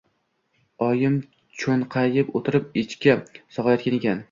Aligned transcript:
Oyim 0.85 1.17
cho‘nqayib 1.65 2.33
o‘tirib, 2.41 2.75
echki 2.85 3.17
sog‘ayotgan 3.61 4.03
ekan. 4.03 4.19